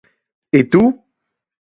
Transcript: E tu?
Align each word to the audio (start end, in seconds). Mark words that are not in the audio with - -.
E 0.57 0.59
tu? 0.71 0.81